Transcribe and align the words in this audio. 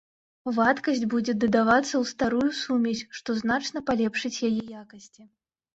Вадкасць 0.55 1.03
будзе 1.13 1.35
дадавацца 1.43 1.89
ў 1.89 2.11
старую 2.13 2.49
сумесь, 2.63 3.07
што 3.21 3.29
значна 3.45 3.87
палепшыць 3.93 4.37
яе 4.51 4.55
якасці. 4.83 5.33